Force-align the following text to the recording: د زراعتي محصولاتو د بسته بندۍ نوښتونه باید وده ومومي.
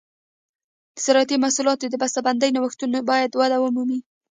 د 0.95 0.97
زراعتي 1.05 1.35
محصولاتو 1.43 1.85
د 1.91 1.95
بسته 2.01 2.19
بندۍ 2.25 2.49
نوښتونه 2.55 2.97
باید 3.09 3.31
وده 3.39 3.57
ومومي. 3.59 3.99